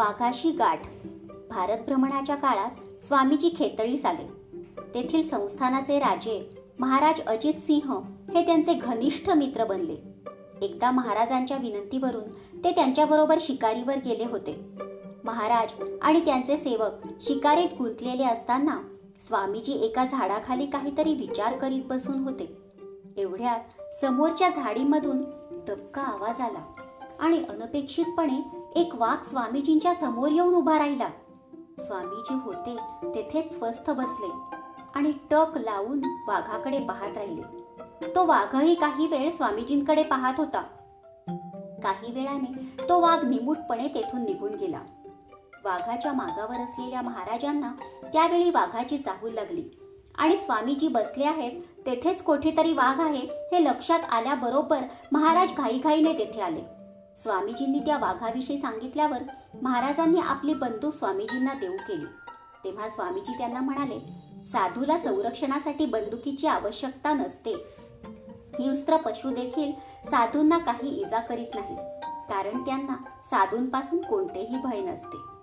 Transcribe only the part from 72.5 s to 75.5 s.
त्यांना साधूंपासून कोणतेही भय नसते.